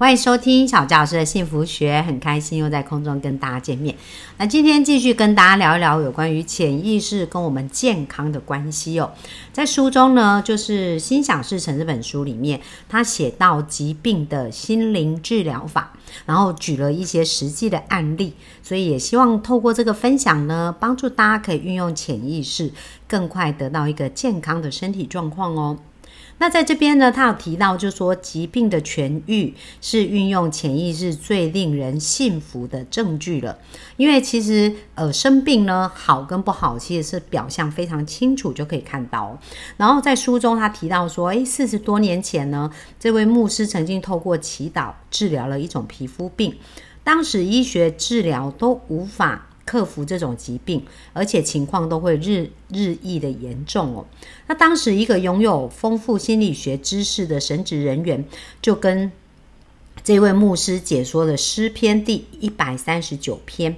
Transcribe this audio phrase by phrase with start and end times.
[0.00, 3.94] 欢迎收听小教师的幸福学，很开心又在空中跟大家见面。
[4.38, 9.12] 那今天继续跟大家聊一聊有关于潜意识跟我们健康的关系哦。
[9.52, 12.58] 在书中呢，就是《心想事成》这本书里面，
[12.88, 15.92] 他写到疾病的心灵治疗法，
[16.24, 18.32] 然后举了一些实际的案例，
[18.62, 22.72] 所以也希望透过这个分享呢，帮助大家可以运用潜意识，
[23.06, 25.76] 更快得到一个健康的身体状况哦。
[26.40, 33.58] 那在这边呢，他有提到，就是说疾病的痊愈是运用潜意识最令人信服的证据了。
[33.98, 39.38] 因为其实呃生病呢，好跟不好其实是表象非常清楚就可以看到。
[39.76, 46.56] 然后在书中他提到说，诶，四十多年前呢，这位牧师曾经透过祈祷治疗了一种皮肤病，
[47.04, 49.49] 当时医学治疗都无法。
[49.70, 54.04] 克服这种疾病，而且情况都会日日益的严重哦。
[54.48, 58.24] 那当时一个拥有丰富心理学知识的神职人员，
[58.60, 59.12] 就跟
[60.02, 63.76] 这位牧师解说了诗篇第一百三十九篇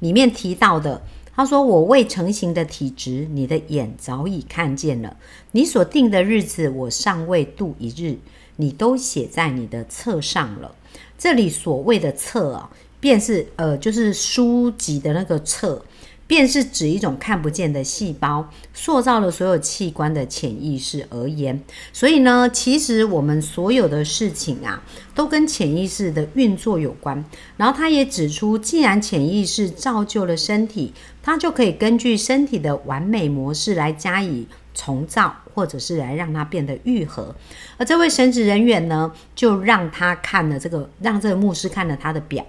[0.00, 1.00] 里面提到的。
[1.34, 5.16] 他说：“我未成形的体质，你的眼早已看见了；
[5.52, 8.18] 你所定的日子，我尚未度一日，
[8.56, 10.74] 你都写在你的册上了。”
[11.16, 12.70] 这里所谓的册啊。
[13.00, 15.82] 便是呃，就是书籍的那个册，
[16.26, 21.60] 便是指一种看不见的细胞，塑造了所有器官的潜意识而言。
[21.92, 24.82] 所以呢，其实我们所有的事情啊，
[25.14, 27.24] 都跟潜意识的运作有关。
[27.56, 30.92] 然后他也指出，既然潜意识造就了身体，
[31.22, 37.34] 它就可以根据身体的完美模式来加以重造，或者是来让它变得愈合。
[37.76, 42.46] 而这位神职人员呢，就让他看了这个，让这个牧师看了他的表。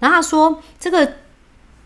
[0.00, 1.14] 然后他说：“这个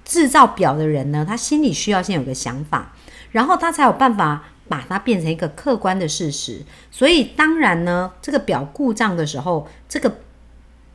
[0.05, 2.93] 制造表的人呢，他心里需要先有个想法，
[3.31, 6.63] 然后他才有办法把它变成一个客观的事实。
[6.91, 10.19] 所以当然呢，这个表故障的时候，这个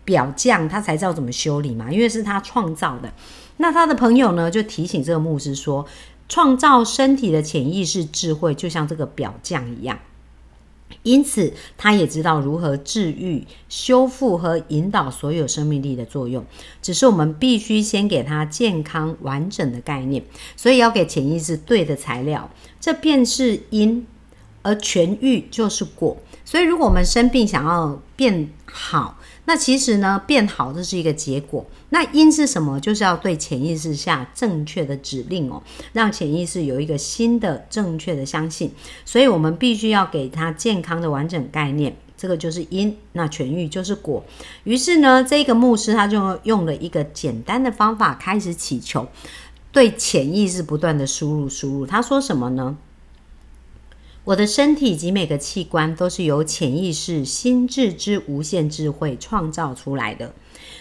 [0.05, 3.11] 表匠他才知道怎么修理嘛，因为是他创造的。
[3.57, 5.85] 那他的朋友呢，就提醒这个牧师说，
[6.29, 9.97] 创造身体的潜意识智慧，就像这个表匠一样。”
[11.03, 16.45] 因此，他也知道如何治愈、修复和引导所有生命力的作用。
[16.81, 20.23] 只是我们必须先给他健康完整的概念，
[20.55, 22.49] 所以要给潜意识对的材料，
[22.79, 24.05] 这便是因，
[24.61, 26.17] 而痊愈就是果。
[26.43, 29.16] 所以，如果我们生病想要变好，
[29.49, 31.65] 那其实呢，变好这是一个结果。
[31.89, 32.77] 那因是什么？
[32.81, 35.63] 就是要对潜意识下正确的指令哦，
[35.93, 38.69] 让潜意识有一个新的正确的相信。
[39.05, 44.21] 所以我们必须要给他健康的完整概念，这个就是因，那痊愈就是果。
[44.65, 49.07] 于是呢，这个牧师他就用了一个简单的方法开始祈求，
[49.71, 51.85] 对潜意识不断的输入输入。
[51.85, 52.77] 他说什么呢？
[54.27, 60.33] 我的身体及每个器官都是由潜意识心智之无限智慧创造出来的。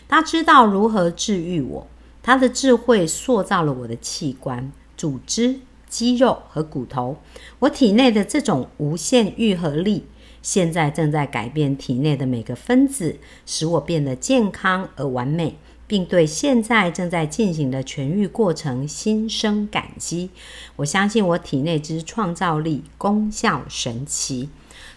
[0.09, 1.87] 他知道如何治愈我，
[2.25, 7.19] 他的智慧塑造了我的器官、组织、肌肉和骨头。
[7.61, 10.07] 我体内的这种无限愈合力，
[10.43, 15.57] 现在正在改变体内的每个分子，使我变得健康而完美。
[15.87, 20.31] 并对现在正在进行的痊愈过程心生感激。
[20.77, 24.49] 我相信我体内之创造力功效神奇。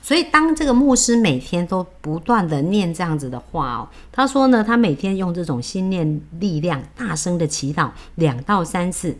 [0.01, 9.15] 所以，当这个牧师每天都不断的念这样子的话哦，他说呢，他每天用这种心念力量大声的祈祷两到三次，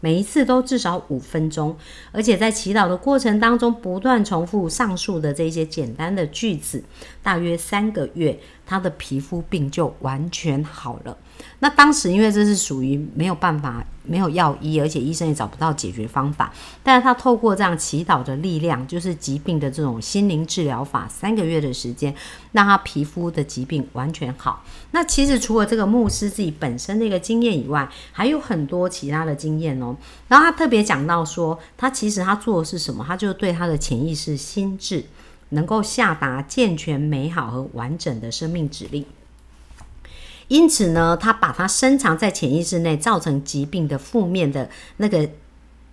[0.00, 1.76] 每一次都至少五分钟，
[2.12, 6.82] 而且在祈祷的过程当中不断重复上述的这些简单的句子，
[7.22, 8.38] 大约三个月。
[8.66, 11.16] 他的皮肤病就完全好了。
[11.58, 16.52] 那当时因为这是属于没有办法、没有药医，而且医生也找不到解决方法。
[16.82, 22.14] 但是他透过这样祈祷的力量，就是疾病的这种心灵治疗法，三个月的时间，
[22.52, 24.64] 让他皮肤的疾病完全好。
[24.92, 29.96] 那其实除了这个牧师自己本身的一个经验以外，还有很多其他的经验哦。
[30.28, 33.04] 然后他特别讲到说，他其实他做的是什么？
[33.06, 35.04] 他就对他的潜意识心智。
[35.52, 39.04] 能够下达健全、美好和完整的生命指令，
[40.48, 45.28] 因此呢，他把它深藏在潜意识内，造成疾病的负面的那个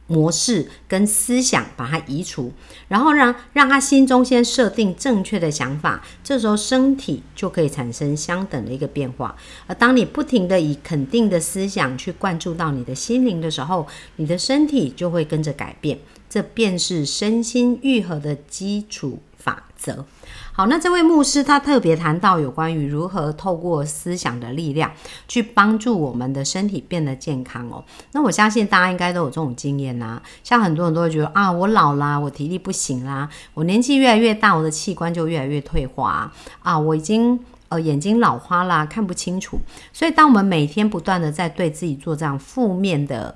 [0.08, 2.52] 模式跟思想，把它移除，
[2.88, 9.36] 然后让让他心中先设定正确的想法，这时候身体就可以产生相等的一个变化。
[9.68, 13.86] 而当你不停的以肯定的思想去灌注到你的心灵的时候，
[14.16, 19.20] 你的身体就会跟着改变，这便是身心愈合的基础。
[19.50, 20.06] 法则，
[20.52, 24.92] 好，那这位牧师他特别谈到有关于如何透过思想的力量
[25.28, 27.84] 去帮助我们的身体变得健康哦。
[28.12, 36.32] 那我相信大家应该都有这种经验呐，像很多人都会觉得啊，我老啦，我体力不行啦，我年纪越来越大，我的器官就越来越退化
[36.62, 39.60] 啊，我已经呃眼睛老花啦，看不清楚。
[39.92, 43.36] 所以，当我们每天不断的在对自己做这样负面的。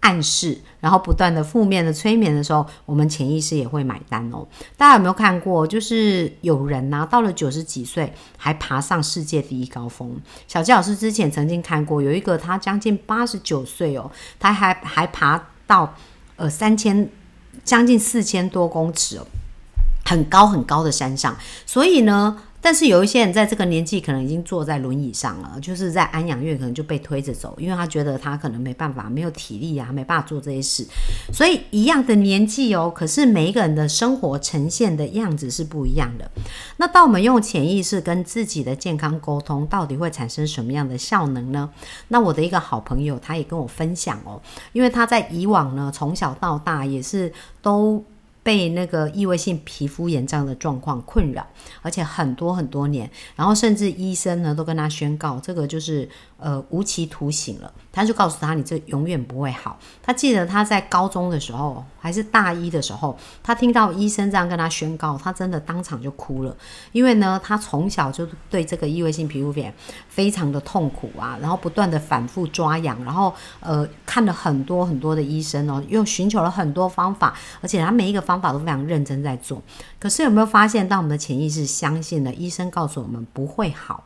[0.00, 4.46] 暗示，然后不断的负面的催眠的时候，我们潜意识也会买单哦。
[4.76, 5.66] 大家有没有看过？
[5.66, 10.18] 就是有人呐，到了九十几岁还爬上世界第一高峰。
[10.46, 15.94] 小纪老师之前曾经看过，有一个他将近八十九岁哦，他还还爬到
[16.36, 17.10] 呃三千
[17.64, 19.26] 将近四千多公尺哦，
[20.04, 21.36] 很高很高的山上。
[21.66, 22.42] 所以呢。
[22.68, 30.86] 但是有一些人在这个年纪可能已经坐在轮椅上了，就是在安养院可能就被推着走，因为他觉得他可能没办法，没有体力啊，没办法做这些事。
[31.32, 36.30] 所以一样的年纪哦，可是每一个人的生活呈现的样子是不一样的。
[36.76, 41.70] 那当我们用潜意识跟自己的健康沟通，到底会产生什么样的效能呢？
[42.08, 44.38] 那我的一个好朋友他也跟我分享哦，
[44.74, 47.32] 因为他在以往呢，从小到大也是
[47.62, 48.04] 都。
[48.42, 51.46] 被那个异位性皮肤炎这样的状况困扰，
[51.82, 56.08] 而且很多很多年，然后甚至医生呢都跟他宣告，这个就是
[56.38, 57.70] 呃无期徒刑了。
[57.92, 59.76] 他就告诉他，你这永远不会好。
[60.00, 66.56] 他记得他在高中的时候，还是大一的时候，他听到医生这样跟他宣告，他真的当场就哭了。
[66.92, 69.74] 因为呢，他从小就对这个异位性皮肤炎
[70.08, 79.60] 非常的痛苦啊，然后不断的反复抓痒，然后呃看了很多很多的医生哦，又寻求了很多方法，而且他每一个方法都非常认真在做，
[79.98, 84.04] 可是有没有发现，当我们的潜意识相信了医生告诉我们不会好，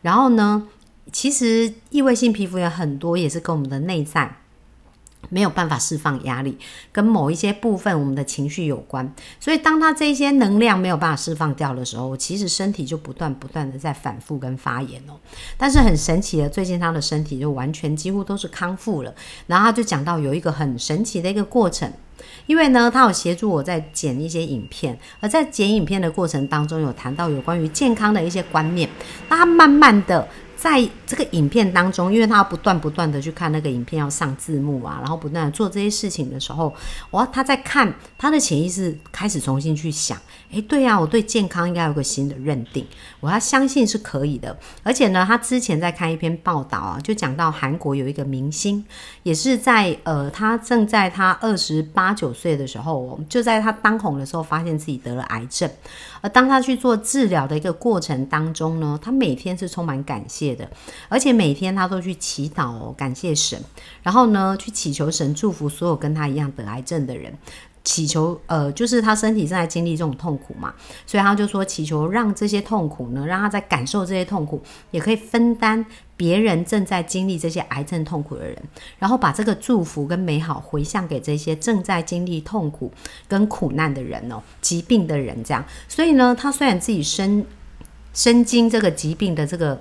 [0.00, 0.66] 然后呢，
[1.14, 4.36] 其实异位性皮肤有很多也是跟我们的内在。
[5.30, 6.58] 没有办法释放压力，
[6.92, 9.10] 跟某一些部分我们的情绪有关。
[9.40, 15.14] 所以，当他这些能量没有办法释放掉的时候，其实身体就不断不断的在反复跟发炎哦。
[15.56, 19.14] 但是很神奇的，最近他的身体就完全几乎都是康复了。
[19.46, 21.90] 然后他就讲到有一个很神奇的一个过程，
[22.46, 28.86] 因为呢，他有协助我在剪一些影片，而在剪影片的过程当中，有谈到有关于健康的一些观念。
[29.30, 30.28] 那他慢慢的。
[30.64, 36.74] 在这个影片当中，因为他要不断不断的去看那个影片，要上字幕啊，然后不断的做这些事情的时候，
[37.10, 40.16] 哇，他在看他的潜意识开始重新去想，
[40.54, 42.86] 诶，对呀，我对健康应该有个新的认定，
[43.18, 44.56] 我要相信是可以的。
[44.84, 48.84] 而且呢，他之前在看一篇报道啊，就讲到韩国有一个明星，
[49.24, 55.68] 也是在呃，他正在他二十八九岁的时候，就在他当红的时候，发现自己得了癌症。
[56.20, 60.70] 而当他去做治疗的一个过程当中呢，他每天是充满感谢的，
[61.08, 63.60] 而且每天他都去祈祷哦，感谢神，
[64.04, 67.36] 然后呢，去祈求神祝福所有跟他一样得癌症的人。
[67.84, 70.74] 祈求，呃，就是他身体正在经历这种痛苦嘛，
[71.06, 75.84] 所以他就说祈求让这些痛苦呢，让他在感受这些痛苦，也可以分担
[76.16, 78.56] 别人正在经历这些癌症痛苦的人，
[78.98, 82.90] 然后把这个祝福跟美好回向给这些正在经历痛苦
[83.28, 85.62] 跟苦难的人哦，疾病的人这样。
[85.86, 87.44] 所以呢，他虽然自己身
[88.14, 89.80] 身经这个疾病的这个。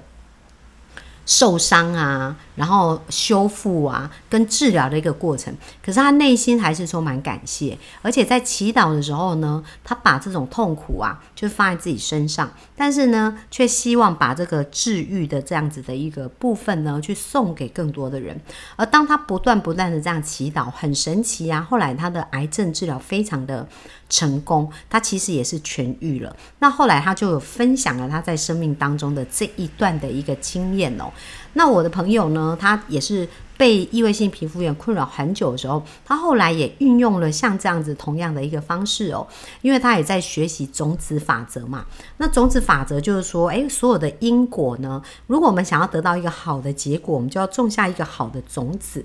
[1.26, 5.56] 受伤啊，然后修复啊，跟治疗的一个过程。
[5.84, 18.40] 可是他内心还是充满感谢，而且在祈祷的时候呢，他把这种痛苦啊，就放在自己身上，但是呢，却希望把这个治愈的这样子的一个部分呢，去送给更多的人。
[18.76, 21.66] 而当他不断不断的这样祈祷，很神奇啊！
[21.70, 23.68] 后来他的癌症治疗非常的
[24.14, 26.36] 成功，他其实也是痊愈了。
[26.60, 31.06] 那后来他就有分享了他在生命当中的这一段的一个经验哦。
[31.54, 33.28] 那我的朋友呢，他也是
[33.58, 39.26] 被异位性皮肤炎困扰很久的时候，他后来也运用了像这样子同样的一个方式哦，
[39.64, 41.84] 因为他也在学习种子法则嘛。
[42.18, 49.04] 那种子法则就是说，诶，所有的因果呢，如果我们想要得到一个好的结果，我们就要种下一个好的种子。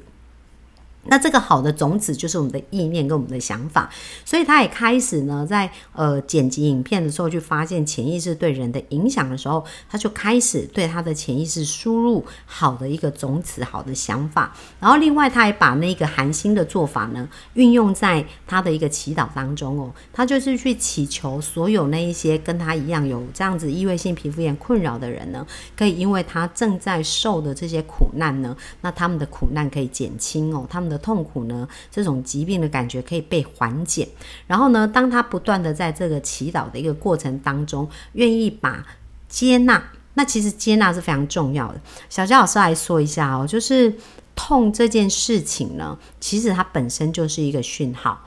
[1.04, 3.88] 那这个好的种子就是我们的意念跟我们的想法，
[4.24, 14.54] 所以他也开始呢，在呃剪辑影片的时候，就发现潜意识对人的影响的时候，他就开始对他的潜意识输入好的一个种子、好的想法。
[14.78, 19.90] 然后另外，他也把那个寒心的做法呢，运用在他的一个祈祷当中哦。
[20.12, 30.98] 他就是去祈求所有那一些跟他一样有这样子异位性皮肤炎困扰的人呢，可以因为他正在受的这些苦难呢，那他们的苦难可以减轻哦，他们的。
[30.98, 31.66] 痛苦呢？
[31.90, 34.06] 这种疾病的感觉可以被缓解。
[34.46, 38.84] 然后呢，当他不断的在这个祈祷的一个过程当中，愿意把
[39.28, 39.82] 接纳，
[40.14, 41.80] 那其实接纳是非常重要的。
[42.10, 43.94] 小佳老师来说一下哦，就是
[44.34, 48.24] 痛这件事情呢，其实它本身就是一个讯号。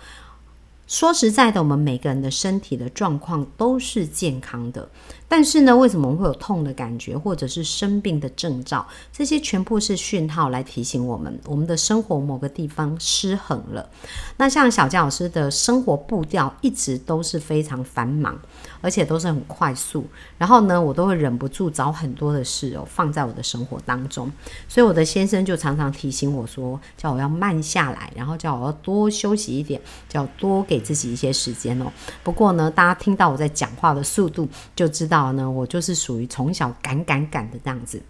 [0.88, 4.90] 说实在的，我们每个人的身体的状况都是健康的。
[5.32, 8.86] 但是呢，为什么我们会有痛的感觉，或者是生病的征兆？
[9.14, 13.90] 这些全部是讯号来提醒我们，我们的生活某个地方失衡了。
[14.36, 18.38] 那像小佳老师的生活步调一直都是非常繁忙，
[18.82, 20.06] 而且都是很快速。
[20.38, 24.30] 然后呢，我都会忍不住找很多的事哦放在我的生活当中。
[24.68, 31.86] 所以我的先生就常常提醒我说，叫我要慢下来，然后叫我要多休息一点，叫多给自己一些时间哦。
[32.22, 34.46] 不过呢，大家听到我在讲话的速度，
[34.76, 35.21] 就知道。
[35.22, 38.02] 好呢，我就是属于从小赶赶赶的这样子。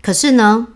[0.00, 0.68] 可是呢，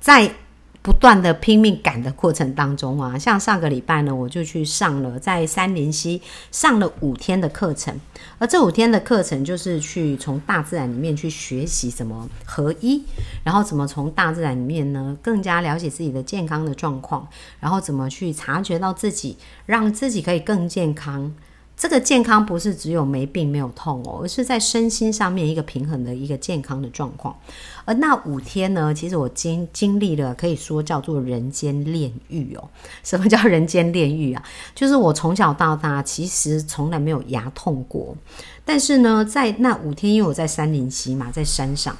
[0.00, 0.34] 在
[0.80, 7.94] 不断的拼命赶的过程当中啊，像上个礼拜呢，我就去上了在三林溪上了五天的课程，
[8.38, 13.04] 而这五天的课程就是去从大自然里面去学习怎么合一，
[13.44, 17.28] 然后怎么从大自然里面呢更加了解自己的健康的状况，
[17.60, 19.36] 然后怎么去察觉到自己，
[19.66, 21.34] 让自己可以更健康。
[21.78, 27.38] 这个健康不是只有没病没有痛哦，而是在身心上面一个平衡的一个健康的状况。
[27.84, 32.68] 而那五天呢，其实我经经历了，可以说叫做人间炼狱哦。
[33.04, 34.42] 什么叫人间炼狱啊？
[34.74, 38.16] 就是我从小到大其实从来没有牙痛过，
[38.64, 41.96] 但是呢，在那五天，因为我在山林溪嘛，在山上，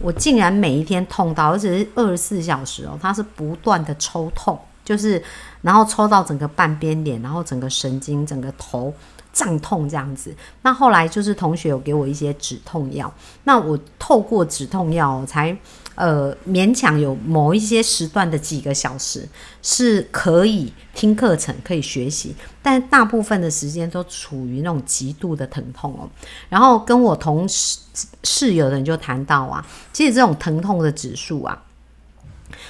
[0.00, 4.58] 我竟然每一天痛到，而且是二十四小时哦，它是不断的抽痛。
[4.88, 5.22] 就是，
[5.60, 8.90] 然后抽到整个半边脸，然后整个神经、整个头
[9.34, 10.34] 胀痛这样子。
[10.62, 13.12] 那后来就是同学有给我一些止痛药，
[13.44, 15.54] 那我透过止痛药才
[15.94, 19.28] 呃勉强有某一些时段的几个小时
[19.60, 26.08] 是可以听课程、可以学习，但大部分的时间都处于那种极度的疼痛哦。
[26.48, 27.78] 然后跟我同室
[28.24, 31.62] 室友的人就谈到啊，其实这种疼痛的指数啊。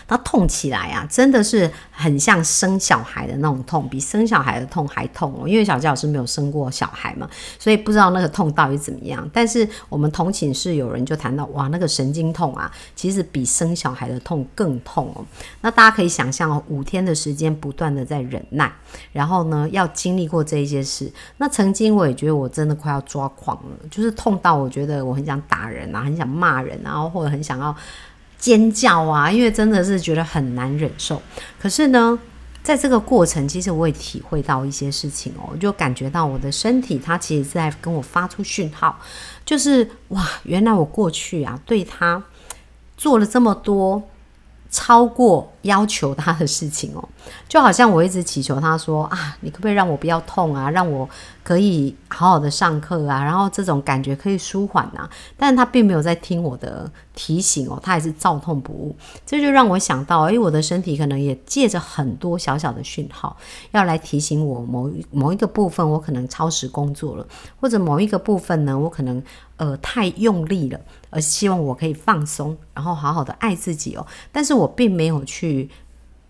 [0.07, 5.49] 它痛起来啊，真的是很像生小孩的那种痛，比生小孩的痛还痛哦。
[5.49, 9.29] 因为小佳老师没有生过小孩嘛，所以不知道那个痛到底怎么样。
[9.33, 15.25] 但是我们同寝室有人就谈到，哇，那个神经痛啊，其实比生小孩的痛更痛哦。
[15.61, 18.73] 那大家可以想象哦，五天的时间不断的在忍耐，
[19.13, 21.11] 然后呢，要经历过这一些事。
[21.39, 27.75] 那曾经我也觉得我真的快要抓狂了，就是痛到我觉得我很想打人啊，很想骂人，然后或者很想要。
[28.39, 29.31] 尖叫啊！
[29.31, 31.21] 因为真的是觉得很难忍受。
[31.61, 32.19] 可是呢，
[32.63, 38.99] 在这个过程，其实我也体会到一些事情哦，就感觉到我的身体它其实在跟我发出讯号，
[39.45, 42.23] 就是哇，原来我过去啊对他
[42.97, 44.03] 做了这么多。
[44.71, 47.09] 超过要求他的事情哦，
[47.49, 51.09] 就好像我一直祈求他说啊，你可不可以让我不要痛啊，让我
[51.43, 58.95] 可以好好的上课啊，然后这种感觉可以舒缓啊，但是他并没有在听我的提醒哦，他还是照痛不误，
[59.25, 63.37] 这就让我想到，哎，我的身体可能也借着很多小小的讯号，
[63.71, 67.27] 要来提醒我某某一个部分，我可能超时工作了，
[67.61, 69.23] 或者某一个部分呢，我可能。
[69.59, 70.79] 呃，太用力了，
[71.11, 74.07] 而希望我可以放松，然后好好的爱自己哦。
[74.31, 75.69] 但是我并没有去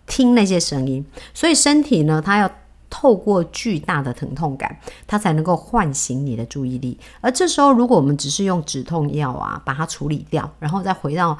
[0.05, 2.49] 听那些声音，所以身体呢，它要
[2.89, 6.97] 透过巨大的疼痛感，它才能够唤醒你的注意力。
[7.21, 11.37] 而这时候，如果我们只是用止痛药啊，把它处理掉，然后再回到。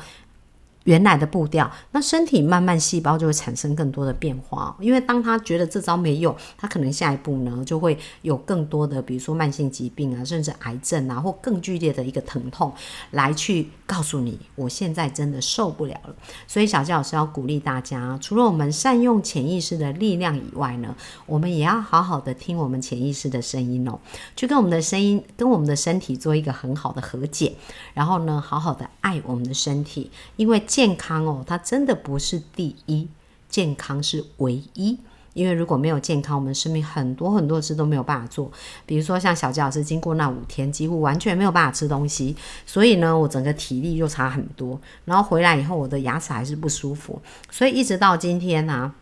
[0.89, 4.75] 原来的步调，那身体慢慢细胞就会产生更多的变化。
[4.79, 12.73] 因为当他觉得这招没用，他可能下一步呢就会有更多的，比如说慢性疾病啊，甚至癌症啊，或更剧烈的一个疼痛
[13.11, 16.15] 来去告诉你，我现在真的受不了了。
[16.47, 20.95] 所以小纪老师要鼓励大家，除了我们善用潜意识的力量以外呢，
[21.27, 23.99] 我们也要好好的听我们潜意识的声音哦，
[24.35, 27.53] 去跟我们的声音、跟我们的身体做一个很好的和解，
[27.93, 30.63] 然后呢，好好的爱我们的身体，因为。
[30.79, 33.05] 健康哦，它真的不是第一，
[33.49, 34.97] 健康是唯一。
[35.33, 38.49] 因为如果没有健康，我们生命很多很多事都没有办法做。
[38.85, 42.33] 比如说像小吉老师，经过那五天，几乎完全没有办法吃东西，
[42.65, 44.79] 所以呢，我整个体力就差很多。
[45.03, 47.21] 然后回来以后，我的牙齿还是不舒服，
[47.51, 48.93] 所以一直到今天呢，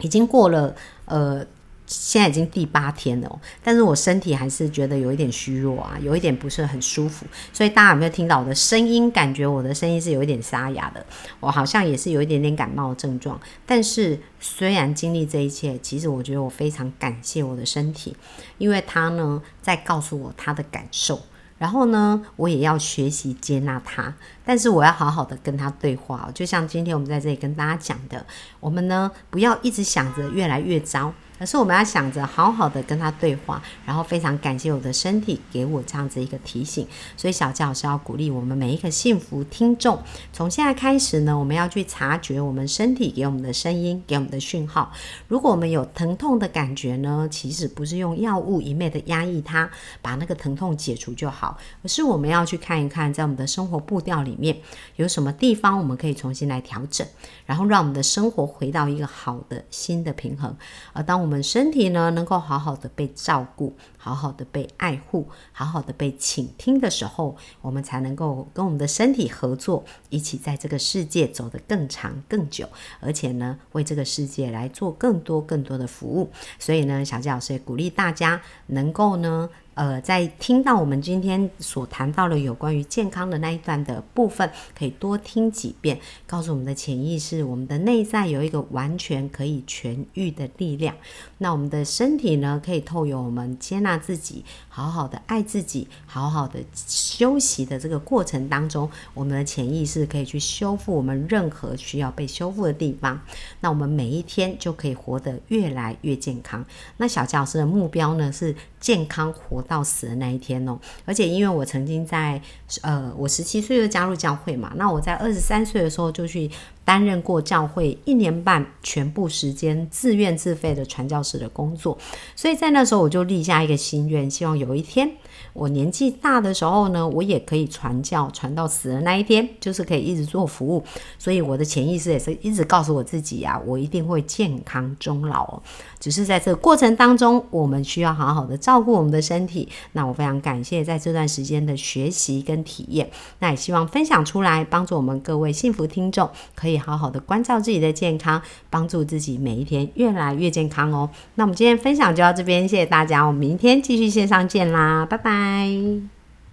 [0.00, 1.42] 已经过了呃。
[1.88, 7.24] 现在已经第八天了，但是我身体还是觉得有一点虚弱啊，有一点不是很舒服。
[7.52, 9.10] 所以大家有没有听到我的声音？
[9.10, 11.04] 感觉我的声音是有一点沙哑的，
[11.40, 13.40] 我好像也是有一点点感冒症状。
[13.64, 18.14] 但是虽然经历这一切，其实我觉得我非常感谢我的身体，
[18.58, 21.20] 因为它呢在告诉我它的感受。
[21.56, 24.14] 然后呢，我也要学习接纳他，
[24.44, 26.30] 但是我要好好的跟他对话。
[26.32, 28.24] 就像今天我们在这里跟大家讲的，
[28.60, 36.86] 我们呢不要一直想着越来越糟，而是我们要想着好好的跟他对话，然后非常感谢我的身体给我这样子一个提醒。
[37.16, 40.02] 所以小教师要鼓励我们每一个幸福听众，
[40.32, 44.92] 从现在开始呢，我们要去察觉我们身体给我们的声音，给我们的讯号。
[45.28, 49.70] 如果我们有疼痛的感觉呢，其实不是用药物一昧的压抑它，
[50.02, 54.56] 把那个疼痛解除就好，而是我们要去看一看，在我们的生活步调里面
[54.96, 57.06] 有什么地方我们可以重新来调整，
[57.46, 60.56] 然后让我们的生活回到一个好的新的平衡。
[60.92, 72.66] 而当我我们身体呢能够好好的被照顾，好好的被爱护，好好的被倾听的时候，我们才能够跟我们的身体合作，一起在这个世界走得更长更久，
[73.00, 76.30] 而且呢为这个世界来做更多更多的服务。
[76.58, 79.50] 所以呢，小吉老师也鼓励大家能够呢。
[79.74, 90.96] 呃，在听到我们今天所谈到的有关于健康的那一段的部分，可以多听几遍，告诉我们的潜意识，我们的内在有一个完全可以痊愈的力量。
[91.38, 103.20] 那我们的身体呢，可以透过我们接纳那自己，好好的爱自己，好好的休息的这个过程当中，我们的潜意识可以去修复我们任何需要被修复的地方。
[103.60, 106.64] 那我们每一天就可以活得越来越健康。
[106.96, 109.62] 那小教师的目标呢，是健康活。
[109.68, 112.40] 到死的那一天哦，而且因为我曾经在
[112.80, 116.50] 呃，我十七岁就加入教会嘛，那我在二十三岁的时候就去
[116.88, 121.98] 担任过教会一年半全部时间自愿自费的传教士的工作，
[122.34, 125.06] 所以在那时候我就立下一个心愿，希望有一天
[125.52, 130.82] 我年纪大的时候呢，我也可以传教传到死的那一天，就是可以一直做服务。
[131.18, 135.60] 所以我的潜意识也是一直告诉我自己啊，我一定会健康终老。
[136.00, 139.68] 只是在这个过程当中，我们需要好好的照顾我们的身体。
[139.92, 143.10] 那我非常感谢在这段时间的学习跟体验。
[143.40, 151.10] 那也希望分享出来，帮助我们各位幸福听众，可以好好的关照自己的健康，帮助自己每一天越来越健康哦。
[151.34, 156.17] 那我们今天分享就到这边，谢谢大家，我们明天继续线上见啦，拜拜。